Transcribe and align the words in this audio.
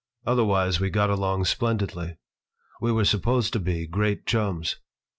Otherwise 0.25 0.79
we 0.79 0.89
got 0.89 1.11
along 1.11 1.45
splendidly. 1.45 2.17
We 2.81 2.91
were 2.91 3.05
supposed 3.05 3.53
to 3.53 3.59
be 3.59 3.85
great 3.85 4.25
chums. 4.25 4.77